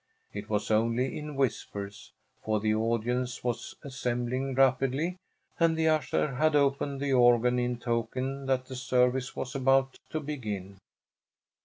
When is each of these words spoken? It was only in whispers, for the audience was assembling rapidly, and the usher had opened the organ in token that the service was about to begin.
It 0.33 0.49
was 0.49 0.71
only 0.71 1.15
in 1.15 1.35
whispers, 1.35 2.11
for 2.43 2.59
the 2.59 2.73
audience 2.73 3.43
was 3.43 3.75
assembling 3.83 4.55
rapidly, 4.55 5.17
and 5.59 5.77
the 5.77 5.89
usher 5.89 6.33
had 6.37 6.55
opened 6.55 6.99
the 6.99 7.13
organ 7.13 7.59
in 7.59 7.77
token 7.77 8.47
that 8.47 8.65
the 8.65 8.75
service 8.75 9.35
was 9.35 9.53
about 9.53 9.99
to 10.09 10.19
begin. 10.19 10.79